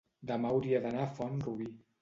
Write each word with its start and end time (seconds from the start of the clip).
demà 0.31 0.53
hauria 0.53 0.81
d'anar 0.87 1.05
a 1.05 1.13
Font-rubí. 1.21 1.73